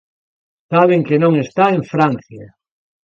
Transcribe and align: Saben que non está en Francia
Saben 0.71 1.01
que 1.07 1.17
non 1.23 1.33
está 1.45 1.65
en 1.77 1.81
Francia 1.93 2.45